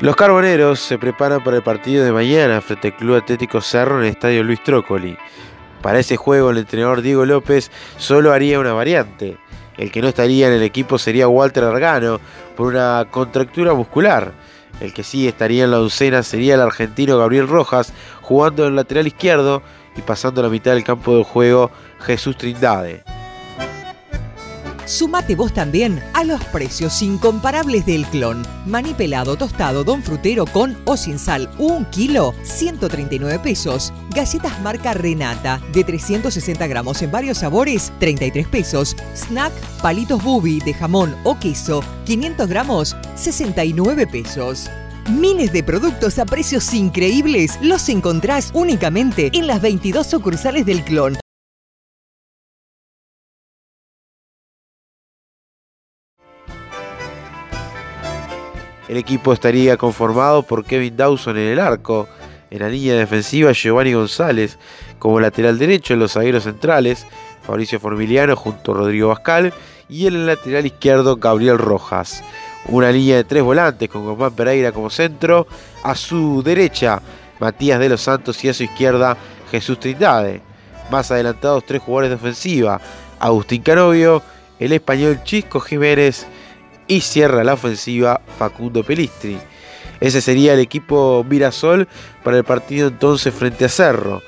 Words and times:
Los 0.00 0.16
carboneros 0.16 0.80
se 0.80 0.96
preparan 0.96 1.44
para 1.44 1.58
el 1.58 1.62
partido 1.62 2.02
de 2.02 2.10
mañana 2.10 2.62
frente 2.62 2.88
al 2.88 2.96
Club 2.96 3.16
Atlético 3.16 3.60
Cerro 3.60 3.98
en 3.98 4.04
el 4.04 4.12
Estadio 4.12 4.42
Luis 4.42 4.64
Trócoli. 4.64 5.18
Para 5.82 5.98
ese 5.98 6.16
juego 6.16 6.48
el 6.48 6.56
entrenador 6.56 7.02
Diego 7.02 7.26
López 7.26 7.70
solo 7.98 8.32
haría 8.32 8.58
una 8.60 8.72
variante. 8.72 9.36
El 9.76 9.92
que 9.92 10.00
no 10.00 10.08
estaría 10.08 10.46
en 10.46 10.54
el 10.54 10.62
equipo 10.62 10.96
sería 10.96 11.28
Walter 11.28 11.64
Argano 11.64 12.18
por 12.56 12.68
una 12.68 13.08
contractura 13.10 13.74
muscular. 13.74 14.32
El 14.80 14.94
que 14.94 15.02
sí 15.02 15.28
estaría 15.28 15.64
en 15.64 15.70
la 15.70 15.76
docena 15.76 16.22
sería 16.22 16.54
el 16.54 16.62
argentino 16.62 17.18
Gabriel 17.18 17.46
Rojas 17.46 17.92
jugando 18.22 18.62
en 18.62 18.70
el 18.70 18.76
lateral 18.76 19.06
izquierdo 19.06 19.62
y 19.98 20.00
pasando 20.00 20.40
la 20.40 20.48
mitad 20.48 20.72
del 20.72 20.82
campo 20.82 21.18
de 21.18 21.24
juego 21.24 21.70
Jesús 21.98 22.38
Trindade. 22.38 23.19
Sumate 24.90 25.36
vos 25.36 25.54
también 25.54 26.02
a 26.14 26.24
los 26.24 26.42
precios 26.46 27.00
incomparables 27.00 27.86
del 27.86 28.04
clon. 28.06 28.42
Maní 28.66 28.92
pelado 28.92 29.36
tostado 29.36 29.84
Don 29.84 30.02
Frutero 30.02 30.46
con 30.46 30.76
o 30.84 30.96
sin 30.96 31.20
sal, 31.20 31.48
un 31.58 31.84
kilo, 31.86 32.34
139 32.42 33.38
pesos. 33.38 33.92
Galletas 34.12 34.60
marca 34.62 34.92
Renata 34.92 35.60
de 35.72 35.84
360 35.84 36.66
gramos 36.66 37.00
en 37.02 37.12
varios 37.12 37.38
sabores, 37.38 37.92
33 38.00 38.48
pesos. 38.48 38.96
Snack 39.14 39.52
palitos 39.80 40.24
bubi 40.24 40.58
de 40.58 40.74
jamón 40.74 41.14
o 41.22 41.38
queso, 41.38 41.84
500 42.06 42.48
gramos, 42.48 42.96
69 43.14 44.08
pesos. 44.08 44.68
Miles 45.08 45.52
de 45.52 45.62
productos 45.62 46.18
a 46.18 46.26
precios 46.26 46.74
increíbles 46.74 47.60
los 47.62 47.88
encontrás 47.88 48.50
únicamente 48.54 49.30
en 49.34 49.46
las 49.46 49.60
22 49.60 50.04
sucursales 50.04 50.66
del 50.66 50.82
clon. 50.82 51.16
El 58.90 58.96
equipo 58.96 59.32
estaría 59.32 59.76
conformado 59.76 60.42
por 60.42 60.64
Kevin 60.64 60.96
Dawson 60.96 61.38
en 61.38 61.52
el 61.52 61.60
arco, 61.60 62.08
en 62.50 62.58
la 62.58 62.68
línea 62.68 62.96
defensiva 62.96 63.52
Giovanni 63.52 63.92
González 63.92 64.58
como 64.98 65.20
lateral 65.20 65.60
derecho 65.60 65.94
en 65.94 66.00
los 66.00 66.14
zagueros 66.14 66.42
centrales, 66.42 67.06
Fabricio 67.46 67.78
Formiliano 67.78 68.34
junto 68.34 68.72
a 68.72 68.74
Rodrigo 68.74 69.06
Bascal 69.06 69.54
y 69.88 70.08
en 70.08 70.14
el 70.14 70.26
lateral 70.26 70.66
izquierdo 70.66 71.18
Gabriel 71.18 71.56
Rojas. 71.56 72.24
Una 72.66 72.90
línea 72.90 73.14
de 73.14 73.22
tres 73.22 73.44
volantes 73.44 73.88
con 73.88 74.04
Guzmán 74.04 74.32
Pereira 74.32 74.72
como 74.72 74.90
centro, 74.90 75.46
a 75.84 75.94
su 75.94 76.42
derecha 76.42 77.00
Matías 77.38 77.78
de 77.78 77.90
los 77.90 78.00
Santos 78.00 78.44
y 78.44 78.48
a 78.48 78.54
su 78.54 78.64
izquierda 78.64 79.16
Jesús 79.52 79.78
Trindade. 79.78 80.42
Más 80.90 81.12
adelantados 81.12 81.64
tres 81.64 81.80
jugadores 81.80 82.10
de 82.10 82.16
ofensiva, 82.16 82.80
Agustín 83.20 83.62
Canovio, 83.62 84.20
el 84.58 84.72
español 84.72 85.20
Chisco 85.22 85.60
Jiménez 85.60 86.26
y 86.90 87.00
cierra 87.02 87.44
la 87.44 87.54
ofensiva 87.54 88.20
Facundo 88.36 88.82
Pelistri. 88.82 89.38
Ese 90.00 90.20
sería 90.20 90.54
el 90.54 90.58
equipo 90.58 91.24
Mirasol 91.28 91.86
para 92.24 92.38
el 92.38 92.44
partido 92.44 92.88
entonces 92.88 93.32
frente 93.32 93.64
a 93.64 93.68
Cerro. 93.68 94.22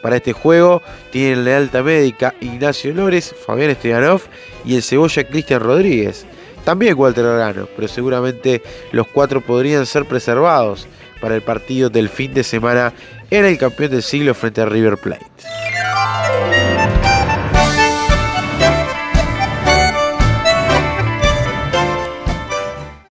Para 0.00 0.16
este 0.16 0.32
juego 0.32 0.80
tienen 1.12 1.44
la 1.44 1.58
alta 1.58 1.82
médica 1.82 2.34
Ignacio 2.40 2.94
Lores, 2.94 3.34
Fabián 3.46 3.68
Estebanov 3.68 4.22
y 4.64 4.76
el 4.76 4.82
cebolla 4.82 5.24
Cristian 5.24 5.60
Rodríguez. 5.60 6.24
También 6.64 6.96
Walter 6.96 7.24
Organo, 7.26 7.68
pero 7.76 7.86
seguramente 7.86 8.62
los 8.92 9.06
cuatro 9.08 9.42
podrían 9.42 9.84
ser 9.84 10.06
preservados 10.06 10.86
para 11.20 11.34
el 11.34 11.42
partido 11.42 11.90
del 11.90 12.08
fin 12.08 12.32
de 12.32 12.44
semana 12.44 12.94
en 13.30 13.44
el 13.44 13.58
campeón 13.58 13.90
del 13.90 14.02
siglo 14.02 14.34
frente 14.34 14.62
a 14.62 14.66
River 14.66 14.96
Plate. 14.96 15.26